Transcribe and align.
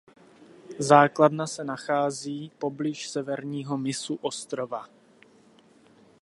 Základna 0.79 1.47
se 1.47 1.63
nachází 1.63 2.51
poblíž 2.59 3.09
severního 3.09 3.77
mysu 3.77 4.15
ostrova. 4.21 4.87